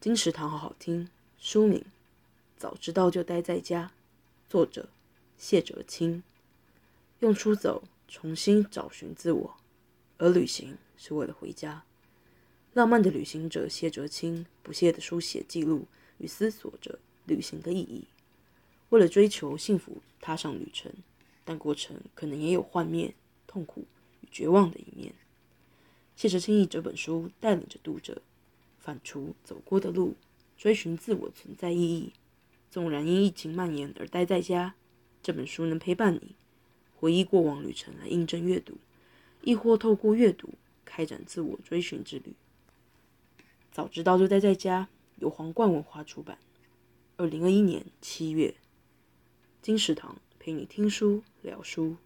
[0.00, 1.08] 金石堂好好听，
[1.40, 1.80] 书名
[2.56, 3.90] 《早知道就待在家》，
[4.48, 4.90] 作者
[5.36, 6.22] 谢哲青。
[7.18, 9.56] 用出走重新找寻自我，
[10.18, 11.82] 而旅行是为了回家。
[12.74, 15.88] 浪漫的旅行者谢哲青不懈地书写记录
[16.18, 18.04] 与思索着旅行的意义。
[18.90, 20.92] 为了追求幸福，踏上旅程，
[21.44, 23.12] 但过程可能也有幻灭、
[23.48, 23.84] 痛苦
[24.20, 25.12] 与绝望的一面。
[26.14, 28.22] 谢哲青以这本书带领着读者。
[28.88, 30.16] 反刍走过的路，
[30.56, 32.14] 追寻自我存在意义。
[32.70, 34.76] 纵然因疫情蔓延而待在家，
[35.22, 36.34] 这本书能陪伴你
[36.96, 38.78] 回忆过往旅程来印证阅读，
[39.42, 40.54] 亦或透过阅读
[40.86, 42.32] 开展自我追寻之旅。
[43.70, 46.38] 早知道就待在家，由皇冠文化出版，
[47.18, 48.54] 二零二一年七月。
[49.60, 51.98] 金石堂陪你听书聊书。